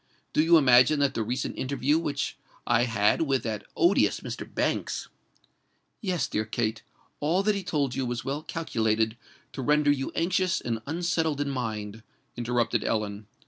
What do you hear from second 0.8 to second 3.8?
that the recent interview which I had with that